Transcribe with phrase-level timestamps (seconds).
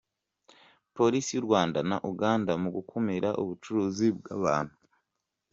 [0.95, 4.75] Polisi y’u Rwanda na Uganda mu gukumira ubucuruzi bw’abantu